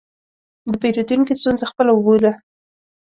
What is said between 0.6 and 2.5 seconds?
د پیرودونکي ستونزه خپله وبوله.